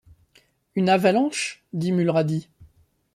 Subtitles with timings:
[0.75, 1.63] Une avalanche?
[1.73, 2.47] dit Mulrady.